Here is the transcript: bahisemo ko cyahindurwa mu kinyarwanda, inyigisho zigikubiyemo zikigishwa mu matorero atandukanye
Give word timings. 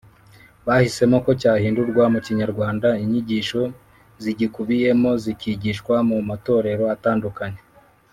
bahisemo 0.67 1.17
ko 1.25 1.31
cyahindurwa 1.41 2.03
mu 2.13 2.19
kinyarwanda, 2.25 2.87
inyigisho 3.03 3.61
zigikubiyemo 4.23 5.11
zikigishwa 5.23 5.95
mu 6.09 6.17
matorero 6.29 6.85
atandukanye 6.97 7.61